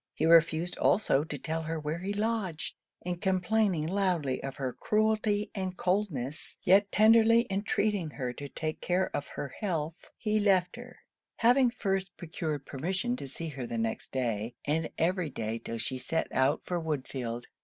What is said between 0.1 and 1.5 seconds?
He refused also to